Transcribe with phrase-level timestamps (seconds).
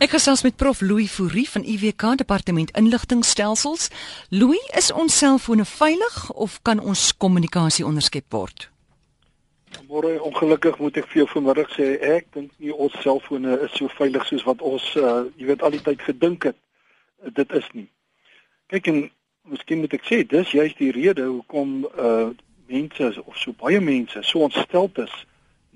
[0.00, 3.90] Ek gesels met Prof Louis Fourie van IWK Departement Inligtingstelsels.
[4.30, 8.70] Louis, is ons selfone veilig of kan ons kommunikasie onderskep word?
[9.90, 13.92] Môre ongelukkig moet ek vir jou vanmiddag sê ek dink nie ons selfone is so
[13.98, 16.56] veilig soos wat ons uh, jy weet al die tyd gedink het.
[17.36, 17.84] Dit is nie.
[18.72, 19.02] Kyk en
[19.52, 22.30] miskien moet ek sê dis juist die rede hoekom uh
[22.70, 25.12] mense of so baie mense so ontsteld is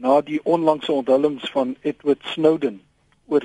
[0.01, 2.81] na die onlangse onthullings van Edward Snowden
[3.29, 3.45] oor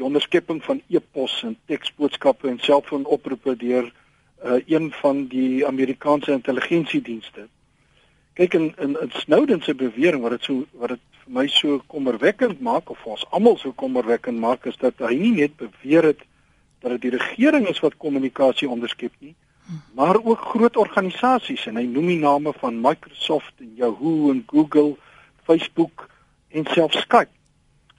[0.00, 7.46] die onderskepping van e-pos en teksboodskappe en selfoonoproepe deur uh, een van die Amerikaanse intelligensiedienste.
[8.38, 11.82] Kyk in in, in Snowden se bewering wat dit so wat dit vir my so
[11.92, 16.24] kommerwekkend maak of ons almal so kommerwekkend maak is dat hy nie net beweer het
[16.80, 19.34] dat dit die regering is wat kommunikasie onderskep nie,
[19.92, 24.96] maar ook groot organisasies en hy noem die name van Microsoft en Yahoo en Google,
[25.44, 26.08] Facebook
[26.48, 27.39] en selfs Skype.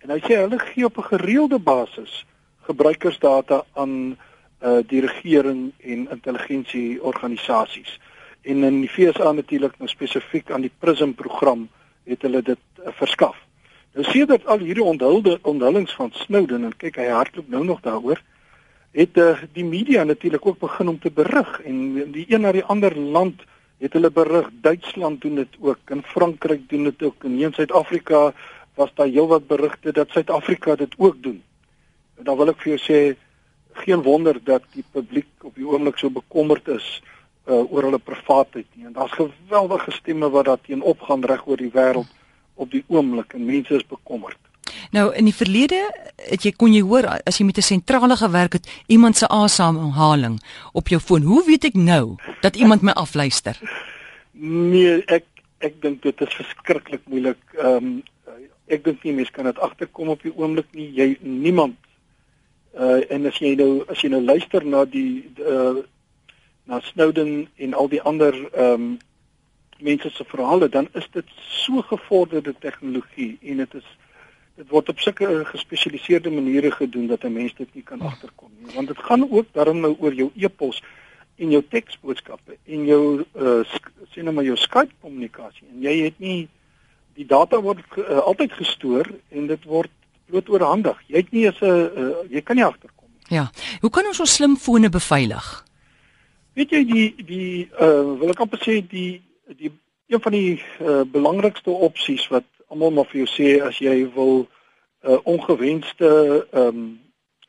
[0.02, 2.26] En hy sê hulle gee op 'n gereelde basis
[2.68, 4.18] gebruikersdata aan
[4.62, 8.00] uh die regering en intelligensieorganisasies.
[8.42, 11.70] En in die FSA natuurlik nou spesifiek aan die PRISM program
[12.04, 13.38] het hulle dit uh, verskaf.
[13.94, 18.22] Nou sedert al hierdie onthulde onthullings van Snowden en kyk hy hardloop nou nog daaroor
[18.92, 22.64] het uh, die media natuurlik ook begin om te berig en die een na die
[22.64, 23.44] ander land
[23.82, 28.34] het hulle berig Duitsland doen dit ook en Frankryk doen dit ook en in Suid-Afrika
[28.82, 31.42] was daar heelwat berigte dat Suid-Afrika dit ook doen.
[32.18, 33.00] En dan wil ek vir jou sê
[33.86, 36.88] geen wonder dat die publiek op die oomblik so bekommerd is
[37.48, 38.86] uh, oor hulle privaatheid nie.
[38.90, 42.10] En daar's geweldige stemme wat daar teen opgaan reg oor die wêreld
[42.56, 44.38] op die oomblik en mense is bekommerd.
[44.92, 45.80] Nou in die verlede
[46.28, 50.40] het jy kon jy hoor as jy met 'n sentrale gewerk het iemand se asemhaling
[50.74, 51.22] op jou foon.
[51.22, 53.58] Hoe weet ek nou dat iemand my afluister?
[54.42, 55.26] Nee, ek
[55.60, 57.38] ek dink dit is verskriklik moeilik.
[57.60, 58.04] Ehm um,
[58.68, 60.92] ek dink nie mense kan dit agterkom op die oomblik nie.
[60.96, 61.78] Jy niemand
[62.74, 65.84] uh en as jy nou as jy nou luister na die uh
[66.64, 69.00] na Snowden en al die ander ehm um,
[69.82, 73.88] mense se verhale, dan is dit so gevorderde tegnologie en dit is
[74.56, 78.76] dit word op sulke gespesialiseerde maniere gedoen dat 'n mens dit nie kan agterkom nie.
[78.76, 80.84] Want dit gaan ook daarom nou oor jou e-pos
[81.36, 83.64] en jou teksboodskappe en jou uh
[84.12, 86.48] sien nou maar jou Skype kommunikasie en jy het nie
[87.22, 89.92] die data word uh, altyd gestoor en dit word
[90.32, 90.98] bloot oorhandig.
[91.08, 91.66] Jy het nie eens 'n
[92.04, 93.38] uh, jy kan nie agterkom nie.
[93.38, 93.50] Ja.
[93.82, 95.66] Hoe kan ons ons slimfone beveilig?
[96.54, 99.22] Weet jy die die uh wil ek amper sê die
[99.58, 99.72] die
[100.12, 104.48] een van die uh, belangrikste opsies wat almal maar vir jou sê as jy wil
[105.04, 106.10] uh ongewenste
[106.52, 107.00] ehm um,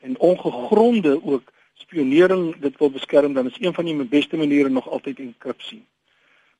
[0.03, 4.89] en ongegronde ook spionering dit wil beskerm dan is een van die beste maniere nog
[4.89, 5.85] altyd enkripsie.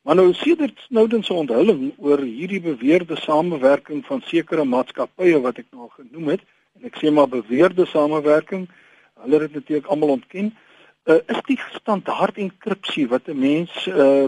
[0.03, 5.69] Maar nou sedert Snowden se onthulling oor hierdie beweerde samewerking van sekere maatskappye wat ek
[5.71, 6.43] nou genoem het
[6.75, 8.65] en ek sê maar beweerde samewerking,
[9.23, 10.51] hulle het natuurlik almal ontken,
[11.07, 14.27] uh, is die standaard enkripsie wat 'n mens uh,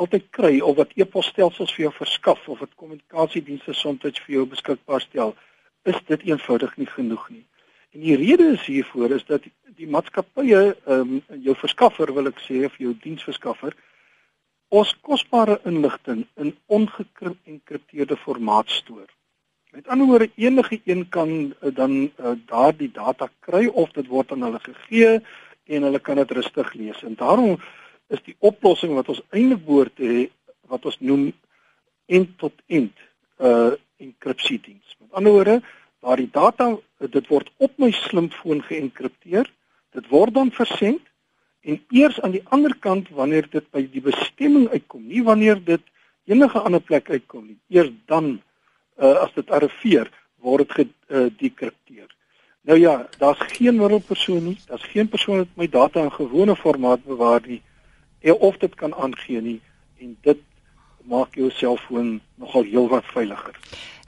[0.00, 5.00] altyd kry of wat e-posstelsels vir jou verskaf of wat kommunikasiedienste soms vir jou beskikbaar
[5.00, 5.34] stel,
[5.84, 7.44] is dit eenvoudig nie genoeg nie.
[7.92, 9.44] En die rede is hiervoor is dat
[9.76, 13.76] die maatskappye, um, jou verskaffer wil ek sê of jou diensverskaffer,
[14.74, 19.06] ons kosbare inligting in ongekripteerde formaat stoor.
[19.74, 24.32] Met ander woorde enige een kan uh, dan uh, daardie data kry of dit word
[24.32, 25.20] aan hulle gegee
[25.64, 27.02] en hulle kan dit rustig lees.
[27.02, 27.56] En daarom
[28.14, 30.22] is die oplossing wat ons eintlik behoort te hê
[30.70, 31.30] wat ons noem
[32.06, 32.92] end tot end
[33.38, 34.96] uh enkripsiediens.
[35.00, 35.60] Met ander woorde,
[36.02, 39.46] daardie data dit word op my slimfoon geenkripteer,
[39.94, 41.00] dit word dan versend
[41.64, 45.82] en eers aan die ander kant wanneer dit by die bestemming uitkom, nie wanneer dit
[46.28, 47.58] enige ander plek uitkom nie.
[47.68, 48.40] Eers dan
[49.00, 50.10] uh, as dit arriveer,
[50.44, 52.08] word dit gedekripteer.
[52.08, 52.14] Uh,
[52.64, 57.04] nou ja, daar's geen middelpersoon nie, daar's geen persoon wat my data in gewone formaat
[57.04, 57.62] bewaar nie
[58.20, 59.60] eh, of dit kan aangee nie
[60.00, 60.40] en dit
[61.04, 63.58] maak jou selfoon nogal heelwat veiliger.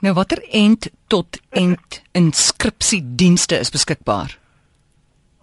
[0.01, 4.39] Nou watter end tot end inskripsiedienste is beskikbaar?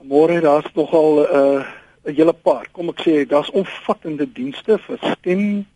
[0.02, 1.66] Môre daar's nogal 'n uh,
[2.04, 2.68] 'n hele paar.
[2.72, 5.66] Kom ek sê daar's omvattende dienste vir stem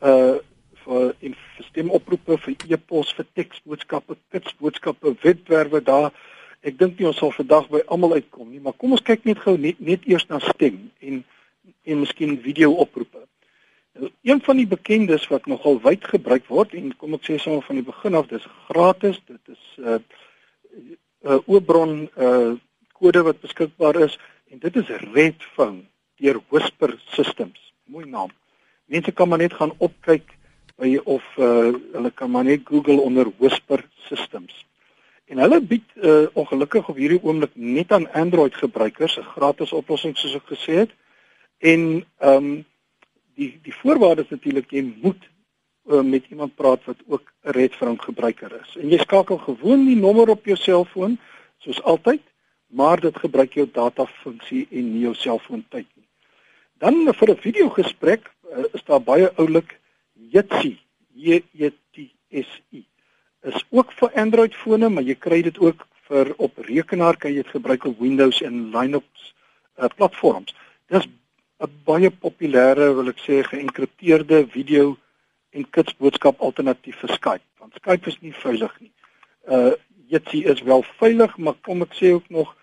[0.00, 0.38] uh
[0.86, 1.34] vir in
[1.66, 6.12] stemoproepe vir e-pos vir teksboodskappe, kitsboodskappe, webwerwe daar.
[6.62, 9.40] Ek dink nie ons sal vandag by almal uitkom nie, maar kom ons kyk net
[9.42, 11.24] gou net, net eers na stem en
[11.82, 13.24] en miskien video-oproepe.
[13.98, 17.66] Nou, een van die bekendes wat nogal wyd gebruik word en kom ek sê sommer
[17.66, 19.98] van die begin af, dis gratis, dit is 'n uh,
[21.26, 22.54] uh, oopbron uh
[22.96, 24.18] kode wat beskikbaar is
[24.50, 25.82] En dit is Redphone
[26.16, 27.72] deur Whisper Systems.
[27.84, 28.30] Mooi naam.
[28.84, 30.36] Mense kan maar net gaan opkyk
[30.76, 34.64] by of uh, hulle kan maar net Google onder Whisper Systems.
[35.26, 40.16] En hulle bied uh, ongelukkig op hierdie oomblik net aan Android gebruikers 'n gratis oplossing
[40.16, 40.92] soos ek gesê het.
[41.58, 42.64] En ehm um,
[43.34, 45.22] die die voorwaarde is natuurlik jy moet
[45.90, 48.76] uh, met iemand praat wat ook 'n Redfront gebruiker is.
[48.76, 51.18] En jy skakel gewoon die nommer op jou selfoon
[51.58, 52.22] soos altyd,
[52.76, 56.04] maar dit gebruik jou data funksie en nie jou selfoon tyd nie.
[56.78, 59.78] Dan vir 'n video gesprek uh, is daar baie oulik
[60.32, 60.76] Jitsi,
[61.14, 62.84] J E T S I.
[63.42, 67.42] Is ook vir Android fone, maar jy kry dit ook vir op rekenaar kan jy
[67.42, 69.34] dit gebruik op Windows en Linux
[69.78, 70.54] uh, platforms.
[70.88, 71.06] Dis
[71.60, 74.96] 'n baie populêre, wil ek sê, geënkripteerde video
[75.50, 77.46] en kitsboodskap alternatief vir Skype.
[77.58, 78.92] Want Skype is nie veilig nie.
[79.48, 79.72] Uh
[80.08, 82.54] Jitsi is wel veilig, maar kom ek sê ook nog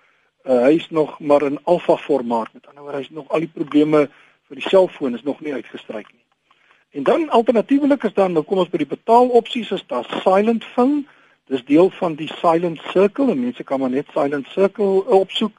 [0.43, 2.53] uh hy's nog maar in alfa formaat.
[2.53, 4.09] Met ander woorde, hy's nog al die probleme
[4.47, 6.23] vir die selfoon is nog nie uitgestryk nie.
[6.91, 11.03] En dan alternatiefelik is dan nou kom ons by die betaalopsies is daar Silent Phone.
[11.47, 15.55] Dis deel van die Silent Circle en mense kan maar net Silent Circle opsoek.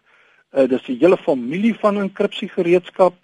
[0.52, 3.14] Uh dis 'n hele familie van enkripsie gereedskap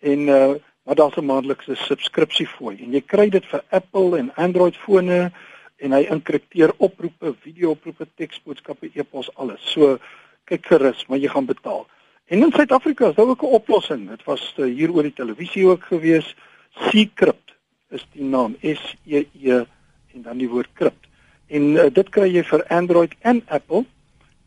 [0.00, 4.76] en uh maar daar's 'n maandelikse subskripsiefooi en jy kry dit vir Apple en Android
[4.76, 5.32] fone
[5.76, 9.60] en hy inkripteer oproepe, video-oproepe, teksboodskappe, e-pos, alles.
[9.72, 9.98] So
[10.44, 11.86] kyk gerus, maar jy gaan betaal.
[12.26, 14.08] En in Suid-Afrika is daar ook 'n oplossing.
[14.08, 16.36] Dit was uh, hier oor die televisie ook gewees.
[16.90, 17.54] Secrypt
[17.90, 19.64] is die naam S E E
[20.14, 21.06] en dan die woord crypt.
[21.46, 23.84] En uh, dit kry jy vir Android en Apple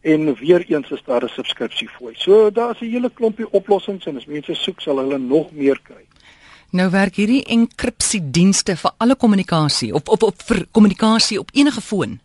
[0.02, 2.14] en weer eens is daar 'n subskripsiefooi.
[2.16, 6.06] So daar's 'n hele klompie oplossings en as mense soek sal hulle nog meer kry.
[6.70, 12.20] Nou werk hierdie enkripsiedienste vir alle kommunikasie op op op vir kommunikasie op enige foon.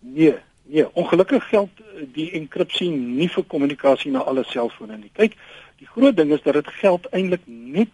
[0.00, 0.34] Nee,
[0.68, 5.12] nee, ongelukkig geld eh, die enkripsie nie vir kommunikasie na alle selfone nie.
[5.16, 5.36] Kyk,
[5.80, 7.92] die groot ding is dat dit geld eintlik net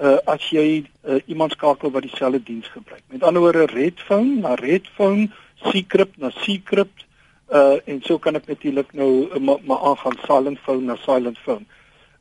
[0.00, 3.02] uh, as jy uh, iemand skakel wat dieselfde diens gebruik.
[3.12, 5.28] Met ander woorde, Redphone na Redphone,
[5.68, 7.06] Secrypt na Secrypt,
[7.50, 11.38] uh en so kan ek natuurlik nou uh, maar ma aangaan Silent Phone na Silent
[11.44, 11.66] Phone.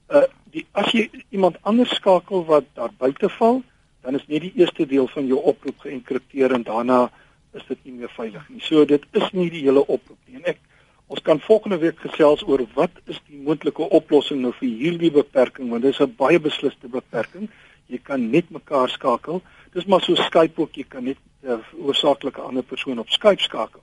[0.09, 3.61] Uh die as jy iemand anders skakel wat daar buite val,
[4.01, 6.99] dan is net die eerste deel van jou oproep geenkripteer en daarna
[7.53, 8.61] is dit nie meer veilig nie.
[8.61, 10.39] So dit is nie die hele oproep nie.
[10.39, 10.59] En ek
[11.09, 15.71] ons kan volgende week gesels oor wat is die moontlike oplossing nou vir hierdie beperking
[15.73, 17.49] want dit is 'n baie besliste beperking.
[17.87, 19.41] Jy kan net mekaar skakel.
[19.73, 23.41] Dis maar so Skype ook, jy kan net 'n uh, oorsaaklike ander persoon op Skype
[23.41, 23.81] skakel.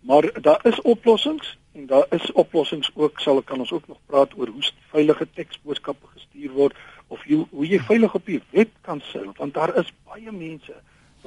[0.00, 4.38] Maar daar is oplossings en daar is oplossings ook sal kan ons ook nog praat
[4.38, 6.74] oor hoe veilige teksboodskappe gestuur word
[7.08, 10.74] of jy, hoe jy veilig op die web kan seil want daar is baie mense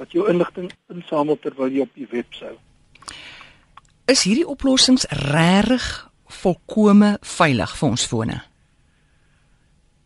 [0.00, 2.56] wat jou inligting insamel terwyl jy op die web seil.
[4.08, 5.86] Is hierdie oplossings regtig
[6.40, 8.38] volkome veilig vir ons fone?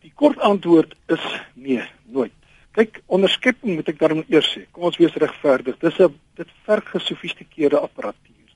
[0.03, 2.33] Die kort antwoord is nee, nooit.
[2.75, 4.65] Kyk, onderskepping moet ek daarom eers sê.
[4.75, 5.79] Kom ons wees regverdig.
[5.79, 8.49] Dis 'n dit verg gesofistikeerde apparatuur.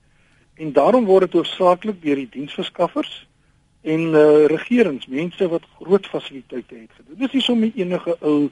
[0.60, 3.28] En daarom word dit hoofsaaklik deur die diensverskaffers
[3.82, 7.16] en uh, regerings, mense wat groot fasiliteite het gedoen.
[7.18, 8.52] Dis nie sommer enige ou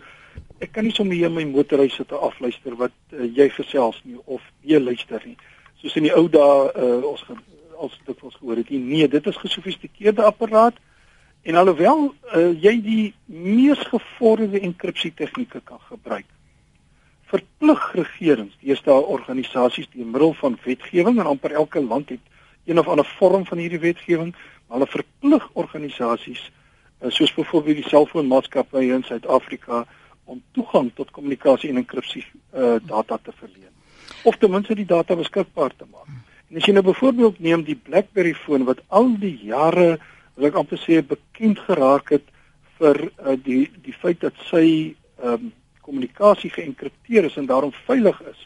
[0.60, 4.18] ek kan nie sommer hier my motorhuis sit te afluister wat uh, jy gesels nie
[4.26, 5.38] of jy luister nie.
[5.82, 7.24] Soos in die ou dae uh, ons
[7.78, 10.80] als dit ons gehoor het, nee, dit is gesofistikeerde apparaat
[11.46, 16.26] en alhoewel uh, jy die mees gevorderde enkripsie tegnieke kan gebruik
[17.28, 22.24] verplig regerings, deesdae organisasies deur middel van wetgewing en amper elke land het
[22.68, 24.34] een of ander vorm van hierdie wetgewing,
[24.68, 26.46] maar hulle verplig organisasies
[27.14, 29.84] soos byvoorbeeld die selfoonmaatskappye in Suid-Afrika
[30.28, 33.74] om toegang tot kommunikasie en enkripsie uh, data te verleen
[34.28, 36.08] of ten minste die data beskikbaar te maak.
[36.48, 39.98] En as jy nou byvoorbeeld neem die BlackBerry foon wat al die jare,
[40.36, 42.28] wil ek amper sê bekend geraak het
[42.80, 44.68] vir uh, die die feit dat sy
[45.22, 45.54] ehm um,
[45.88, 48.42] kommunikasie geënkripteer is en daarom veilig is,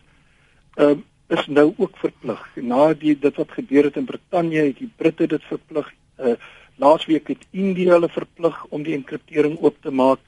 [0.77, 2.41] ehm uh, is nou ook verplig.
[2.59, 5.93] Na die dit wat gebeur het in Brittanje, het die Britte dit verplig.
[6.19, 6.35] Uh
[6.81, 10.19] laasweek het Indië hulle verplig om die enkriptering oop te maak.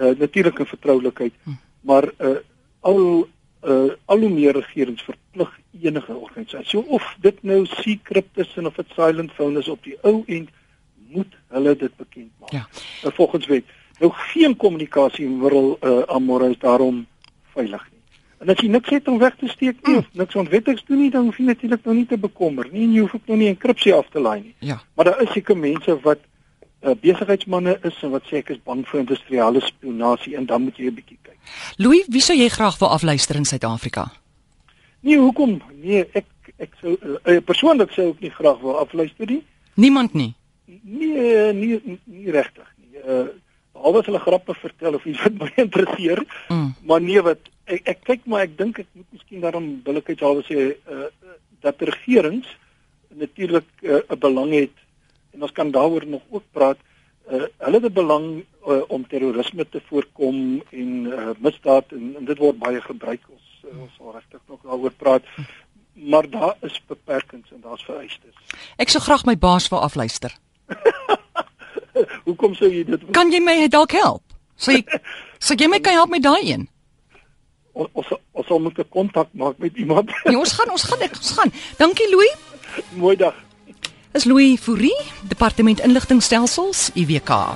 [0.00, 1.50] Uh natuurlik in vertroulikheid, hm.
[1.80, 2.36] maar uh
[2.80, 3.28] al
[3.62, 8.86] uh al hoe meer regerings verplig enige organisasie of dit nou secret is of dit
[8.96, 10.50] silent phone is op die ou end
[11.12, 12.50] moet hulle dit bekend maak.
[12.50, 12.66] Ja.
[13.04, 13.64] Uh, volgens wet
[13.98, 17.04] nou geen kommunikasie in wêreld uh, amore is daarom
[17.54, 18.00] veilig nie.
[18.42, 21.10] En as jy niks het om weg te steek nie of niks ontwettigs doen nie,
[21.14, 23.50] dan hoef jy natuurlik nou nie te bekommer nie en jy hoef ook nou nie
[23.52, 24.54] enkripsie af te laai nie.
[24.72, 24.80] Ja.
[24.96, 26.24] Maar daar is seker mense wat
[26.82, 30.76] uh, besigheidsmense is en wat sê ek is bang vir industriële spionasie en dan moet
[30.76, 31.38] jy 'n bietjie kyk.
[31.76, 34.12] Louis, wie sou jy graag wil afluister in Suid-Afrika?
[35.00, 35.60] Nee, hoekom?
[35.82, 36.26] Nee, ek
[36.58, 39.42] ek sou uh, persoonlik sou ek nie graag wil afluister nie.
[39.74, 40.34] Niemand nie.
[40.66, 42.98] Nee, nie nie, nie regtig nie.
[43.06, 43.28] Uh
[43.72, 46.20] alhoewel hulle grappe vertel of iets wat my interesseer.
[46.48, 46.74] Mm.
[46.86, 50.44] Maar nee wat ek ek kyk maar ek dink ek moet miskien daarom billikheid alwe
[50.46, 51.08] sê uh,
[51.64, 52.48] dat regerings
[53.18, 54.76] natuurlik uh, 'n belang het
[55.42, 56.78] en ons kan daaroor nog ook praat.
[57.30, 62.24] Uh, hulle het 'n belang uh, om terrorisme te voorkom en uh, misdaad en, en
[62.24, 63.20] dit word baie gebruik.
[63.28, 65.22] Ons uh, ons sal regtig nog daaroor praat.
[65.92, 68.34] Maar daar is beperkings en daar's vereistes.
[68.76, 70.30] Ek sou graag my baas wou afluister.
[72.26, 74.22] Hoekom sou jy dit Kan jy my dalk help?
[74.56, 74.82] Sê
[75.44, 76.68] sê jy my kan help met daai een?
[77.72, 80.10] ons ons ons sal moet 'n kontak maak met iemand.
[80.24, 81.52] Nee, ons gaan ons gaan ons gaan.
[81.78, 82.36] Dankie Louis.
[82.94, 83.51] Mooi dag.
[84.14, 84.92] Is Louis Fourie,
[85.24, 87.48] Departement Inligtingstelsels, IWK.